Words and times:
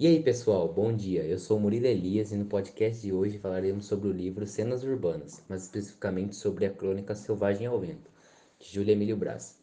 E 0.00 0.06
aí, 0.06 0.20
pessoal, 0.20 0.72
bom 0.72 0.92
dia. 0.92 1.22
Eu 1.22 1.38
sou 1.38 1.60
Murilo 1.60 1.86
Elias 1.86 2.32
e 2.32 2.36
no 2.36 2.46
podcast 2.46 3.00
de 3.00 3.12
hoje 3.12 3.38
falaremos 3.38 3.84
sobre 3.84 4.08
o 4.08 4.12
livro 4.12 4.46
Cenas 4.46 4.82
Urbanas, 4.82 5.44
mais 5.48 5.62
especificamente 5.64 6.34
sobre 6.34 6.66
a 6.66 6.70
crônica 6.70 7.14
Selvagem 7.14 7.66
ao 7.66 7.78
Vento, 7.78 8.10
de 8.58 8.72
Júlia 8.72 8.92
Emílio 8.92 9.16
Braz. 9.16 9.62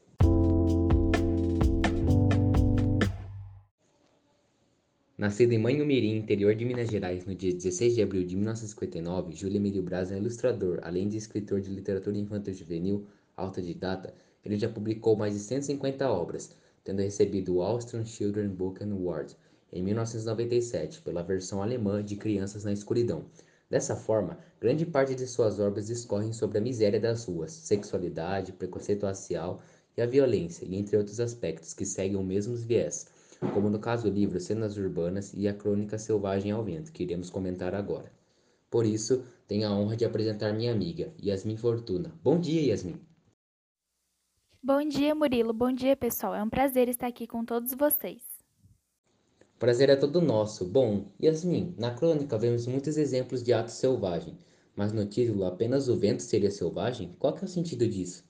Nascida 5.17 5.53
em 5.53 5.57
Manhumirim, 5.57 6.15
interior 6.15 6.55
de 6.55 6.63
Minas 6.63 6.89
Gerais, 6.89 7.25
no 7.25 7.35
dia 7.35 7.51
16 7.51 7.95
de 7.95 8.01
abril 8.01 8.23
de 8.23 8.35
1959, 8.35 9.33
Júlia 9.33 9.57
Emílio 9.57 9.83
Braz 9.83 10.11
é 10.11 10.17
ilustrador, 10.17 10.79
além 10.83 11.09
de 11.09 11.17
escritor 11.17 11.59
de 11.59 11.69
literatura 11.69 12.17
infantil 12.17 12.53
juvenil 12.53 13.07
autodidata, 13.35 14.13
ele 14.45 14.57
já 14.57 14.69
publicou 14.69 15.17
mais 15.17 15.33
de 15.33 15.39
150 15.39 16.09
obras, 16.09 16.55
tendo 16.83 17.01
recebido 17.01 17.55
o 17.55 17.61
Austrian 17.61 18.05
Children's 18.05 18.53
Book 18.53 18.81
Award 18.81 19.35
em 19.71 19.83
1997 19.83 21.01
pela 21.01 21.23
versão 21.23 21.61
alemã 21.61 22.03
de 22.03 22.15
Crianças 22.15 22.63
na 22.63 22.73
Escuridão. 22.73 23.25
Dessa 23.69 23.95
forma, 23.95 24.39
grande 24.59 24.85
parte 24.85 25.13
de 25.13 25.27
suas 25.27 25.59
obras 25.59 25.87
discorrem 25.87 26.33
sobre 26.33 26.57
a 26.57 26.61
miséria 26.61 26.99
das 26.99 27.25
ruas, 27.25 27.51
sexualidade, 27.51 28.51
preconceito 28.51 29.05
racial 29.05 29.61
e 29.95 30.01
a 30.01 30.05
violência, 30.05 30.65
e 30.65 30.75
entre 30.75 30.97
outros 30.97 31.19
aspectos 31.19 31.73
que 31.73 31.85
seguem 31.85 32.17
o 32.17 32.23
mesmo 32.23 32.55
viés, 32.55 33.07
como 33.53 33.69
no 33.69 33.79
caso 33.79 34.09
do 34.09 34.15
livro 34.15 34.39
Cenas 34.39 34.75
Urbanas 34.77 35.33
e 35.33 35.47
a 35.47 35.53
Crônica 35.53 35.97
Selvagem 35.97 36.51
ao 36.51 36.63
Vento, 36.63 36.91
que 36.91 37.03
iremos 37.03 37.29
comentar 37.29 37.75
agora. 37.75 38.11
Por 38.69 38.85
isso, 38.85 39.23
tenho 39.47 39.67
a 39.67 39.71
honra 39.71 39.95
de 39.95 40.05
apresentar 40.05 40.53
minha 40.53 40.71
amiga, 40.71 41.13
Yasmin 41.23 41.57
Fortuna. 41.57 42.11
Bom 42.23 42.39
dia, 42.39 42.61
Yasmin! 42.71 42.99
Bom 44.61 44.85
dia, 44.87 45.15
Murilo. 45.15 45.53
Bom 45.53 45.71
dia, 45.71 45.95
pessoal. 45.95 46.35
É 46.35 46.43
um 46.43 46.49
prazer 46.49 46.89
estar 46.89 47.07
aqui 47.07 47.25
com 47.25 47.45
todos 47.45 47.73
vocês. 47.73 48.28
Prazer 49.59 49.89
é 49.89 49.95
todo 49.97 50.21
nosso. 50.21 50.65
Bom, 50.65 51.11
Yasmin, 51.21 51.75
na 51.77 51.93
crônica 51.93 52.37
vemos 52.37 52.65
muitos 52.65 52.95
exemplos 52.95 53.43
de 53.43 53.51
atos 53.51 53.73
selvagens, 53.73 54.45
mas 54.73 54.93
no 54.93 55.05
título 55.05 55.43
apenas 55.43 55.89
o 55.89 55.97
vento 55.97 56.23
seria 56.23 56.49
selvagem? 56.49 57.13
Qual 57.19 57.33
que 57.35 57.41
é 57.41 57.45
o 57.45 57.47
sentido 57.49 57.85
disso? 57.85 58.23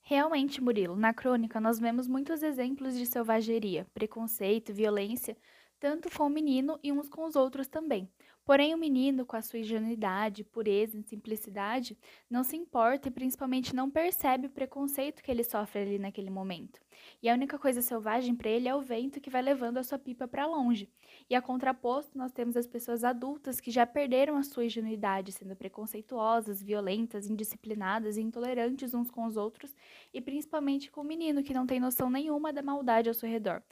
Realmente, 0.00 0.60
Murilo, 0.62 0.94
na 0.94 1.12
crônica 1.12 1.60
nós 1.60 1.80
vemos 1.80 2.06
muitos 2.06 2.40
exemplos 2.42 2.96
de 2.96 3.04
selvageria, 3.04 3.84
preconceito, 3.92 4.72
violência, 4.72 5.36
tanto 5.80 6.08
com 6.08 6.24
o 6.24 6.30
menino 6.30 6.78
e 6.84 6.92
uns 6.92 7.08
com 7.08 7.24
os 7.24 7.34
outros 7.34 7.66
também. 7.66 8.08
Porém, 8.44 8.74
o 8.74 8.78
menino, 8.78 9.24
com 9.24 9.36
a 9.36 9.42
sua 9.42 9.58
ingenuidade, 9.58 10.42
pureza 10.42 10.98
e 10.98 11.02
simplicidade, 11.02 11.96
não 12.28 12.42
se 12.42 12.56
importa 12.56 13.08
e 13.08 13.10
principalmente 13.10 13.74
não 13.74 13.90
percebe 13.90 14.46
o 14.46 14.50
preconceito 14.50 15.22
que 15.22 15.30
ele 15.30 15.44
sofre 15.44 15.82
ali 15.82 15.98
naquele 15.98 16.30
momento. 16.30 16.80
E 17.22 17.28
a 17.28 17.34
única 17.34 17.58
coisa 17.58 17.80
selvagem 17.80 18.34
para 18.34 18.50
ele 18.50 18.68
é 18.68 18.74
o 18.74 18.80
vento 18.80 19.20
que 19.20 19.30
vai 19.30 19.42
levando 19.42 19.78
a 19.78 19.82
sua 19.82 19.98
pipa 19.98 20.26
para 20.26 20.46
longe. 20.46 20.88
E 21.28 21.34
a 21.34 21.42
contraposto, 21.42 22.16
nós 22.16 22.32
temos 22.32 22.56
as 22.56 22.66
pessoas 22.66 23.04
adultas 23.04 23.60
que 23.60 23.70
já 23.70 23.86
perderam 23.86 24.36
a 24.36 24.42
sua 24.42 24.64
ingenuidade, 24.64 25.32
sendo 25.32 25.54
preconceituosas, 25.56 26.62
violentas, 26.62 27.28
indisciplinadas 27.28 28.16
e 28.16 28.22
intolerantes 28.22 28.94
uns 28.94 29.10
com 29.10 29.26
os 29.26 29.36
outros, 29.36 29.74
e 30.12 30.20
principalmente 30.20 30.90
com 30.90 31.00
o 31.00 31.04
menino 31.04 31.42
que 31.42 31.54
não 31.54 31.66
tem 31.66 31.80
noção 31.80 32.10
nenhuma 32.10 32.52
da 32.52 32.62
maldade 32.62 33.08
ao 33.08 33.14
seu 33.14 33.28
redor. 33.28 33.62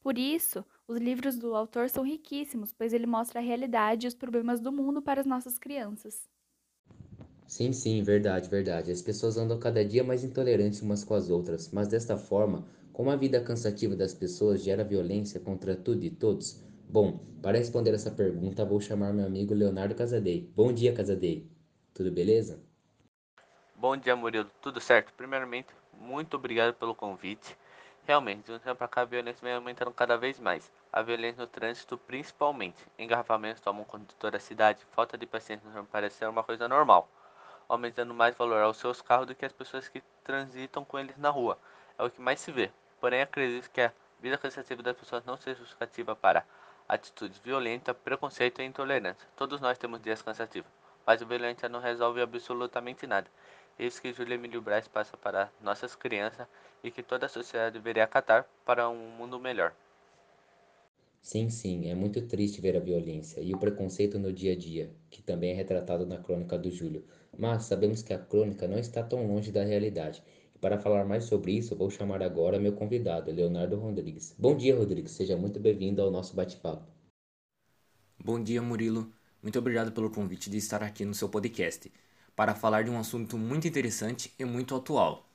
Por 0.00 0.16
isso, 0.16 0.64
os 0.86 0.98
livros 0.98 1.36
do 1.36 1.54
autor 1.54 1.90
são 1.90 2.04
riquíssimos, 2.04 2.72
pois 2.72 2.92
ele 2.92 3.06
mostra 3.06 3.40
a 3.40 3.42
realidade 3.42 4.06
e 4.06 4.08
os 4.08 4.14
problemas 4.14 4.60
do 4.60 4.72
mundo 4.72 5.02
para 5.02 5.20
as 5.20 5.26
nossas 5.26 5.58
crianças. 5.58 6.28
Sim, 7.46 7.72
sim, 7.72 8.02
verdade, 8.02 8.48
verdade. 8.48 8.92
As 8.92 9.02
pessoas 9.02 9.36
andam 9.36 9.58
cada 9.58 9.84
dia 9.84 10.04
mais 10.04 10.22
intolerantes 10.22 10.82
umas 10.82 11.02
com 11.02 11.14
as 11.14 11.30
outras, 11.30 11.70
mas 11.72 11.88
desta 11.88 12.16
forma, 12.16 12.66
como 12.92 13.10
a 13.10 13.16
vida 13.16 13.40
cansativa 13.40 13.96
das 13.96 14.12
pessoas 14.12 14.62
gera 14.62 14.84
violência 14.84 15.40
contra 15.40 15.74
tudo 15.74 16.04
e 16.04 16.10
todos? 16.10 16.62
Bom, 16.88 17.18
para 17.42 17.58
responder 17.58 17.94
essa 17.94 18.10
pergunta, 18.10 18.64
vou 18.64 18.80
chamar 18.80 19.12
meu 19.12 19.26
amigo 19.26 19.54
Leonardo 19.54 19.94
Casadei. 19.94 20.52
Bom 20.54 20.72
dia, 20.72 20.92
Casadei. 20.92 21.50
Tudo 21.94 22.12
beleza? 22.12 22.62
Bom 23.74 23.96
dia, 23.96 24.16
Murilo. 24.16 24.50
Tudo 24.60 24.80
certo? 24.80 25.12
Primeiramente, 25.14 25.68
muito 25.92 26.36
obrigado 26.36 26.74
pelo 26.74 26.94
convite. 26.94 27.56
Realmente, 28.08 28.46
de 28.46 28.52
um 28.52 28.58
tempo 28.58 28.74
para 28.76 28.88
cá, 28.88 29.02
a 29.02 29.04
violência 29.04 29.42
vem 29.42 29.52
aumentando 29.52 29.92
cada 29.92 30.16
vez 30.16 30.40
mais. 30.40 30.72
A 30.90 31.02
violência 31.02 31.42
no 31.42 31.46
trânsito, 31.46 31.98
principalmente. 31.98 32.82
Engarrafamentos 32.98 33.60
tomam 33.60 33.84
conta 33.84 34.30
de 34.30 34.36
a 34.38 34.40
cidade. 34.40 34.82
Falta 34.92 35.18
de 35.18 35.26
paciência 35.26 35.68
não 35.68 35.84
parece 35.84 36.16
ser 36.16 36.26
uma 36.26 36.42
coisa 36.42 36.66
normal. 36.66 37.06
Aumentando 37.68 38.14
mais 38.14 38.34
valor 38.34 38.62
aos 38.62 38.78
seus 38.78 39.02
carros 39.02 39.26
do 39.26 39.34
que 39.34 39.44
as 39.44 39.52
pessoas 39.52 39.88
que 39.88 40.02
transitam 40.24 40.86
com 40.86 40.98
eles 40.98 41.18
na 41.18 41.28
rua. 41.28 41.58
É 41.98 42.02
o 42.02 42.08
que 42.08 42.18
mais 42.18 42.40
se 42.40 42.50
vê. 42.50 42.70
Porém, 42.98 43.20
acredito 43.20 43.70
que 43.70 43.82
a 43.82 43.92
vida 44.18 44.38
cansativa 44.38 44.82
das 44.82 44.96
pessoas 44.96 45.22
não 45.26 45.36
seja 45.36 45.58
justificativa 45.58 46.16
para 46.16 46.46
atitudes 46.88 47.36
violentas, 47.36 47.94
preconceito 47.94 48.62
e 48.62 48.64
intolerância. 48.64 49.28
Todos 49.36 49.60
nós 49.60 49.76
temos 49.76 50.00
dias 50.00 50.22
cansativos. 50.22 50.70
Mas 51.04 51.20
a 51.20 51.26
violência 51.26 51.68
não 51.68 51.78
resolve 51.78 52.22
absolutamente 52.22 53.06
nada. 53.06 53.30
Isso 53.78 54.02
que 54.02 54.12
Júlia 54.12 54.34
Emílio 54.34 54.60
Braz 54.60 54.88
passa 54.88 55.16
para 55.16 55.52
nossas 55.62 55.94
crianças 55.94 56.48
e 56.82 56.90
que 56.90 57.00
toda 57.00 57.26
a 57.26 57.28
sociedade 57.28 57.74
deveria 57.74 58.02
acatar 58.02 58.44
para 58.64 58.88
um 58.88 59.08
mundo 59.16 59.38
melhor. 59.38 59.72
Sim, 61.22 61.48
sim, 61.48 61.88
é 61.88 61.94
muito 61.94 62.20
triste 62.22 62.60
ver 62.60 62.76
a 62.76 62.80
violência 62.80 63.40
e 63.40 63.54
o 63.54 63.58
preconceito 63.58 64.18
no 64.18 64.32
dia 64.32 64.52
a 64.52 64.56
dia, 64.56 64.90
que 65.10 65.22
também 65.22 65.52
é 65.52 65.54
retratado 65.54 66.04
na 66.06 66.18
crônica 66.18 66.58
do 66.58 66.70
Júlio. 66.70 67.04
Mas 67.36 67.64
sabemos 67.64 68.02
que 68.02 68.12
a 68.12 68.18
crônica 68.18 68.66
não 68.66 68.78
está 68.78 69.02
tão 69.02 69.24
longe 69.26 69.52
da 69.52 69.62
realidade. 69.62 70.24
E 70.54 70.58
para 70.58 70.78
falar 70.78 71.04
mais 71.04 71.24
sobre 71.24 71.52
isso, 71.52 71.76
vou 71.76 71.90
chamar 71.90 72.20
agora 72.22 72.58
meu 72.58 72.72
convidado, 72.72 73.30
Leonardo 73.30 73.76
Rodrigues. 73.76 74.34
Bom 74.36 74.56
dia, 74.56 74.74
Rodrigues. 74.74 75.12
Seja 75.12 75.36
muito 75.36 75.60
bem-vindo 75.60 76.02
ao 76.02 76.10
nosso 76.10 76.34
bate-papo. 76.34 76.84
Bom 78.18 78.42
dia, 78.42 78.60
Murilo. 78.60 79.12
Muito 79.40 79.58
obrigado 79.58 79.92
pelo 79.92 80.10
convite 80.10 80.50
de 80.50 80.56
estar 80.56 80.82
aqui 80.82 81.04
no 81.04 81.14
seu 81.14 81.28
podcast 81.28 81.92
para 82.38 82.56
falar 82.56 82.84
de 82.84 82.90
um 82.90 82.98
assunto 82.98 83.38
muito 83.38 83.68
interessante 83.68 84.34
e 84.40 84.46
muito 84.46 84.74
atual. 84.74 85.28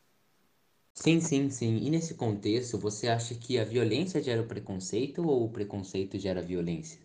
Sim, 0.95 1.21
sim, 1.21 1.51
sim. 1.51 1.77
E 1.85 1.89
nesse 1.91 2.15
contexto, 2.15 2.79
você 2.79 3.07
acha 3.07 3.35
que 3.35 3.59
a 3.59 3.63
violência 3.63 4.23
gera 4.23 4.41
o 4.41 4.47
preconceito 4.47 5.21
ou 5.23 5.45
o 5.45 5.49
preconceito 5.51 6.17
gera 6.17 6.39
a 6.39 6.43
violência? 6.43 6.99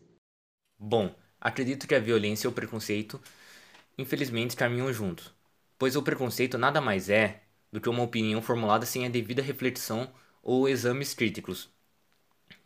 Bom, 0.78 1.14
acredito 1.40 1.86
que 1.86 1.94
a 1.94 2.00
violência 2.00 2.46
e 2.46 2.50
o 2.50 2.52
preconceito, 2.52 3.20
infelizmente, 3.98 4.56
caminham 4.56 4.92
juntos, 4.92 5.34
pois 5.78 5.96
o 5.96 6.02
preconceito 6.02 6.58
nada 6.58 6.80
mais 6.80 7.08
é 7.10 7.42
do 7.72 7.80
que 7.80 7.88
uma 7.88 8.02
opinião 8.04 8.42
formulada 8.42 8.86
sem 8.86 9.06
a 9.06 9.10
devida 9.10 9.42
reflexão 9.42 10.12
ou 10.42 10.68
exames 10.68 11.14
críticos, 11.14 11.70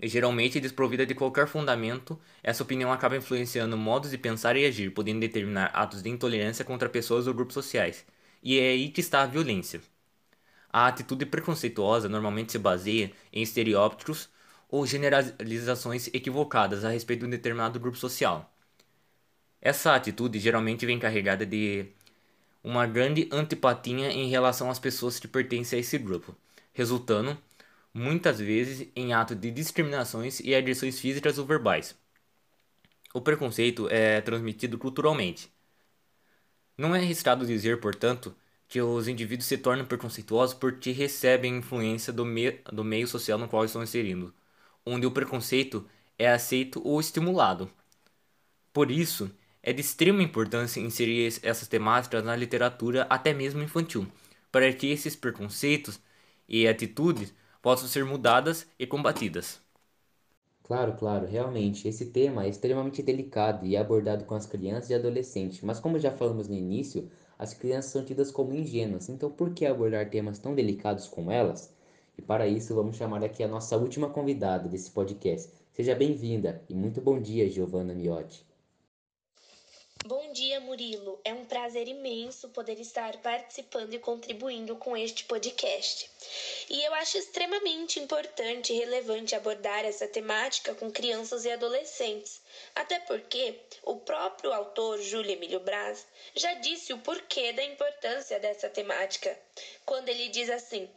geralmente 0.03 0.61
desprovida 0.61 1.07
de 1.07 1.15
qualquer 1.15 1.47
fundamento, 1.47 2.19
essa 2.43 2.63
opinião 2.63 2.93
acaba 2.93 3.17
influenciando 3.17 3.77
modos 3.77 4.11
de 4.11 4.19
pensar 4.19 4.57
e 4.57 4.67
agir, 4.67 4.91
podendo 4.91 5.21
determinar 5.21 5.67
atos 5.75 6.03
de 6.03 6.09
intolerância 6.11 6.65
contra 6.65 6.89
pessoas 6.89 7.27
ou 7.27 7.35
grupos 7.35 7.55
sociais. 7.55 8.05
E 8.43 8.59
é 8.59 8.71
aí 8.71 8.89
que 8.89 9.01
está 9.01 9.23
a 9.23 9.27
violência. 9.27 9.81
A 10.73 10.87
atitude 10.87 11.27
preconceituosa 11.27 12.09
normalmente 12.09 12.53
se 12.53 12.59
baseia 12.59 13.13
em 13.33 13.43
estereótipos 13.43 14.29
ou 14.69 14.87
generalizações 14.87 16.09
equivocadas 16.09 16.85
a 16.85 16.91
respeito 16.91 17.21
de 17.21 17.27
um 17.27 17.31
determinado 17.31 17.79
grupo 17.79 17.99
social. 17.99 18.51
Essa 19.61 19.95
atitude 19.95 20.39
geralmente 20.41 20.87
vem 20.87 20.99
carregada 20.99 21.47
de 21.47 21.87
uma 22.65 22.87
grande 22.87 23.29
antipatia 23.31 24.11
em 24.11 24.29
relação 24.29 24.71
às 24.71 24.79
pessoas 24.79 25.19
que 25.21 25.29
pertencem 25.29 25.77
a 25.77 25.81
esse 25.81 25.99
grupo, 25.99 26.35
resultando 26.73 27.37
muitas 27.95 28.39
vezes 28.39 28.89
em 28.97 29.13
atos 29.13 29.39
de 29.39 29.51
discriminações 29.51 30.41
e 30.41 30.55
agressões 30.55 30.99
físicas 30.99 31.39
ou 31.39 31.47
verbais. 31.47 31.97
O 33.15 33.21
preconceito 33.21 33.89
é 33.91 34.21
transmitido 34.21 34.79
culturalmente. 34.79 35.53
Não 36.77 36.95
é 36.95 36.99
arriscado 36.99 37.47
dizer, 37.47 37.81
portanto, 37.81 38.35
que 38.69 38.81
os 38.81 39.07
indivíduos 39.07 39.47
se 39.47 39.59
tornam 39.59 39.85
preconceituosos 39.85 40.55
porque 40.55 40.91
recebem 40.93 41.59
influência 41.59 42.13
do, 42.13 42.25
me 42.25 42.53
do 42.73 42.83
meio 42.83 43.07
social 43.07 43.39
no 43.39 43.49
qual 43.49 43.65
estão 43.65 43.83
inserindo, 43.83 44.35
onde 44.85 45.07
o 45.07 45.11
preconceito 45.11 45.87
é 46.19 46.31
aceito 46.31 46.81
ou 46.85 46.99
estimulado. 47.01 47.71
Por 48.73 48.91
isso, 48.91 49.31
é 49.63 49.73
de 49.73 49.81
extrema 49.81 50.23
importância 50.23 50.81
inserir 50.81 51.39
essas 51.43 51.69
temáticas 51.69 52.25
na 52.25 52.35
literatura 52.35 53.07
até 53.11 53.33
mesmo 53.35 53.63
infantil, 53.63 54.07
para 54.51 54.73
que 54.73 54.89
esses 54.89 55.15
preconceitos 55.15 56.01
e 56.49 56.67
atitudes 56.67 57.33
possam 57.63 57.89
ser 57.89 58.05
mudadas 58.05 58.67
e 58.79 58.87
combatidas. 58.87 59.63
Claro, 60.65 60.97
claro, 60.97 61.25
realmente, 61.25 61.87
esse 61.87 62.07
tema 62.07 62.45
é 62.45 62.49
extremamente 62.49 63.01
delicado 63.01 63.65
e 63.65 63.77
é 63.77 63.79
abordado 63.79 64.25
com 64.25 64.35
as 64.35 64.45
crianças 64.45 64.91
e 64.91 64.95
adolescentes, 64.95 65.61
mas 65.63 65.79
como 65.79 66.01
já 66.01 66.11
falamos 66.11 66.49
no 66.49 66.55
início, 66.57 67.09
as 67.39 67.55
crianças 67.55 67.93
são 67.93 68.05
tidas 68.05 68.29
como 68.33 68.53
ingênuas, 68.53 69.09
então 69.09 69.31
por 69.31 69.55
que 69.55 69.65
abordar 69.65 70.11
temas 70.11 70.41
tão 70.41 70.53
delicados 70.53 71.07
com 71.07 71.31
elas? 71.31 71.73
E 72.19 72.23
para 72.23 72.49
isso 72.49 72.75
vamos 72.75 72.97
chamar 72.97 73.23
aqui 73.23 73.45
a 73.45 73.49
nossa 73.49 73.77
última 73.77 74.11
convidada 74.11 74.69
desse 74.69 74.91
podcast. 74.91 75.49
Seja 75.73 75.95
bem-vinda 75.95 76.61
e 76.69 76.75
muito 76.75 77.01
bom 77.01 77.21
dia, 77.21 77.49
Giovana 77.49 77.95
Miotti. 77.95 78.45
Bom 80.05 80.33
dia, 80.33 80.59
Murilo. 80.59 81.21
É 81.25 81.33
um 81.33 81.45
prazer 81.45 81.87
imenso 81.87 82.49
poder 82.49 82.81
estar 82.81 83.17
participando 83.19 83.95
e 83.95 84.01
contribuindo 84.01 84.75
com 84.75 84.97
este 84.97 85.23
podcast. 85.25 86.11
E 86.69 86.83
eu 86.83 86.93
acho 86.95 87.19
extremamente 87.19 88.01
importante 88.01 88.73
e 88.73 88.79
relevante 88.79 89.37
abordar 89.37 89.85
essa 89.85 90.09
temática 90.09 90.75
com 90.75 90.91
crianças 90.91 91.45
e 91.45 91.53
adolescentes, 91.53 92.42
até 92.75 92.99
porque 93.01 93.61
o 93.83 93.97
próprio 93.97 94.53
autor 94.53 95.01
Júlio 95.01 95.33
Emílio 95.33 95.61
Braz 95.61 96.07
já 96.35 96.55
disse 96.55 96.93
o 96.93 96.99
porquê 96.99 97.53
da 97.53 97.63
importância 97.63 98.39
dessa 98.39 98.69
temática, 98.69 99.39
quando 99.85 100.09
ele 100.09 100.29
diz 100.29 100.49
assim: 100.49 100.89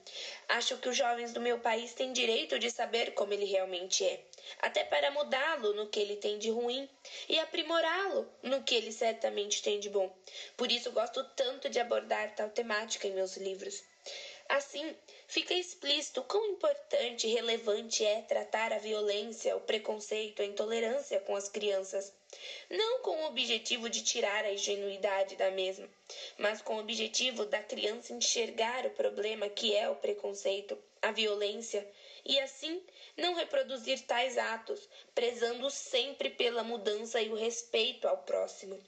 Acho 0.47 0.77
que 0.77 0.89
os 0.89 0.95
jovens 0.95 1.33
do 1.33 1.41
meu 1.41 1.59
país 1.59 1.93
têm 1.93 2.13
direito 2.13 2.59
de 2.59 2.69
saber 2.69 3.13
como 3.13 3.33
ele 3.33 3.45
realmente 3.45 4.05
é, 4.05 4.19
até 4.59 4.83
para 4.83 5.11
mudá-lo 5.11 5.73
no 5.73 5.87
que 5.87 5.99
ele 5.99 6.15
tem 6.15 6.37
de 6.37 6.49
ruim 6.49 6.89
e 7.27 7.39
aprimorá-lo 7.39 8.27
no 8.43 8.63
que 8.63 8.75
ele 8.75 8.91
certamente 8.91 9.61
tem 9.61 9.79
de 9.79 9.89
bom. 9.89 10.11
Por 10.55 10.71
isso 10.71 10.91
gosto 10.91 11.23
tanto 11.35 11.69
de 11.69 11.79
abordar 11.79 12.35
tal 12.35 12.49
temática 12.49 13.07
em 13.07 13.11
meus 13.11 13.37
livros. 13.37 13.83
Assim, 14.47 14.95
fica 15.27 15.55
explícito 15.55 16.21
quão 16.23 16.45
importante 16.51 17.25
e 17.25 17.31
relevante 17.33 18.05
é 18.05 18.21
tratar 18.21 18.71
a 18.71 18.77
violência, 18.77 19.55
o 19.57 19.61
preconceito, 19.61 20.41
a 20.41 20.45
intolerância 20.45 21.19
com 21.19 21.35
as 21.35 21.49
crianças, 21.49 22.13
não 22.69 23.01
com 23.01 23.23
o 23.23 23.25
objetivo 23.25 23.89
de 23.89 24.03
tirar 24.03 24.45
a 24.45 24.53
ingenuidade 24.53 25.35
da 25.35 25.49
mesma, 25.49 25.89
mas 26.37 26.61
com 26.61 26.75
o 26.75 26.79
objetivo 26.79 27.43
da 27.43 27.61
criança 27.61 28.13
enxergar 28.13 28.85
o 28.85 28.91
problema 28.91 29.49
que 29.49 29.73
é 29.73 29.89
o 29.89 29.95
preconceito, 29.95 30.77
a 31.01 31.11
violência, 31.11 31.87
e 32.23 32.39
assim 32.39 32.79
não 33.17 33.33
reproduzir 33.33 33.99
tais 34.05 34.37
atos, 34.37 34.87
prezando 35.15 35.69
sempre 35.71 36.29
pela 36.29 36.63
mudança 36.63 37.19
e 37.19 37.29
o 37.29 37.35
respeito 37.35 38.07
ao 38.07 38.17
próximo. 38.17 38.79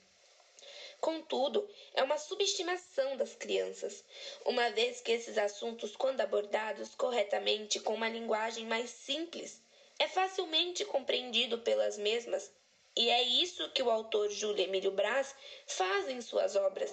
Contudo, 1.00 1.70
é 1.94 2.02
uma 2.02 2.18
subestimação 2.18 3.16
das 3.16 3.36
crianças, 3.36 4.04
uma 4.44 4.70
vez 4.70 5.00
que 5.00 5.12
esses 5.12 5.38
assuntos, 5.38 5.96
quando 5.96 6.22
abordados 6.22 6.96
corretamente 6.96 7.80
com 7.80 7.94
uma 7.94 8.10
linguagem 8.10 8.66
mais 8.66 8.90
simples, 8.90 9.62
é 10.00 10.08
facilmente 10.08 10.84
compreendido 10.84 11.60
pelas 11.60 11.98
mesmas 11.98 12.52
e 12.98 13.12
é 13.12 13.22
isso 13.22 13.70
que 13.70 13.84
o 13.84 13.92
autor 13.92 14.28
Júlio 14.32 14.64
Emílio 14.64 14.90
Braz 14.90 15.36
faz 15.68 16.10
em 16.10 16.20
suas 16.20 16.56
obras. 16.56 16.92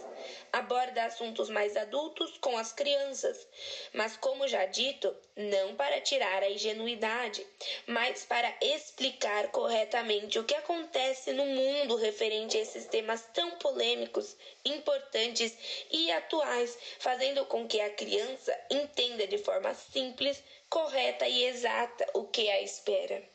Aborda 0.53 1.07
assuntos 1.07 1.49
mais 1.49 1.79
adultos 1.79 2.37
com 2.37 2.59
as 2.59 2.75
crianças, 2.75 3.49
mas, 3.91 4.15
como 4.15 4.47
já 4.47 4.67
dito, 4.67 5.17
não 5.35 5.75
para 5.75 6.03
tirar 6.03 6.43
a 6.43 6.51
ingenuidade, 6.51 7.47
mas 7.87 8.23
para 8.23 8.55
explicar 8.61 9.51
corretamente 9.51 10.39
o 10.39 10.45
que 10.45 10.55
acontece 10.55 11.33
no 11.33 11.47
mundo 11.47 11.97
referente 11.97 12.59
a 12.59 12.61
esses 12.61 12.85
temas 12.85 13.27
tão 13.33 13.53
polêmicos, 13.53 14.37
importantes 14.63 15.57
e 15.91 16.13
atuais, 16.13 16.79
fazendo 16.99 17.47
com 17.47 17.67
que 17.67 17.81
a 17.81 17.89
criança 17.89 18.55
entenda 18.71 19.27
de 19.27 19.39
forma 19.39 19.73
simples, 19.73 20.43
correta 20.69 21.27
e 21.27 21.45
exata 21.45 22.07
o 22.13 22.27
que 22.27 22.51
a 22.51 22.61
espera. 22.61 23.34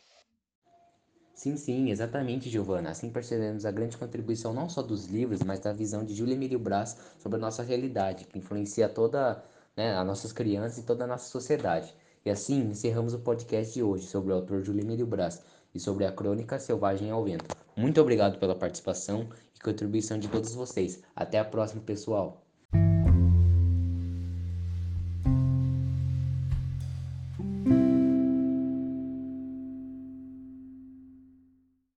Sim, 1.39 1.55
sim, 1.55 1.89
exatamente, 1.89 2.49
Giovana. 2.49 2.89
Assim 2.89 3.09
percebemos 3.09 3.65
a 3.65 3.71
grande 3.71 3.95
contribuição 3.95 4.51
não 4.51 4.67
só 4.67 4.81
dos 4.81 5.05
livros, 5.05 5.41
mas 5.41 5.61
da 5.61 5.71
visão 5.71 6.03
de 6.03 6.13
Júlia 6.13 6.33
Emílio 6.33 6.59
Brás 6.59 6.97
sobre 7.17 7.37
a 7.37 7.39
nossa 7.39 7.63
realidade, 7.63 8.25
que 8.25 8.37
influencia 8.37 8.89
toda 8.89 9.41
né, 9.73 9.95
as 9.95 10.05
nossas 10.05 10.33
crianças 10.33 10.79
e 10.79 10.83
toda 10.83 11.05
a 11.05 11.07
nossa 11.07 11.29
sociedade. 11.29 11.95
E 12.25 12.29
assim 12.29 12.59
encerramos 12.63 13.13
o 13.13 13.19
podcast 13.19 13.73
de 13.73 13.81
hoje 13.81 14.05
sobre 14.05 14.33
o 14.33 14.35
autor 14.35 14.61
Júlio 14.65 14.81
Emílio 14.83 15.07
Brás 15.07 15.41
e 15.73 15.79
sobre 15.79 16.05
a 16.05 16.11
crônica 16.11 16.59
Selvagem 16.59 17.09
ao 17.09 17.23
Vento. 17.23 17.55
Muito 17.73 18.01
obrigado 18.01 18.37
pela 18.37 18.53
participação 18.53 19.29
e 19.55 19.63
contribuição 19.63 20.19
de 20.19 20.27
todos 20.27 20.53
vocês. 20.53 21.01
Até 21.15 21.39
a 21.39 21.45
próxima, 21.45 21.81
pessoal! 21.81 22.48